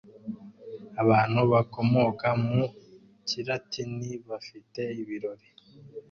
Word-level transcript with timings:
Abantu 1.03 1.39
bakomoka 1.51 2.27
mu 2.47 2.61
kilatini 3.27 4.11
bafite 4.29 4.81
ibirori 5.01 5.47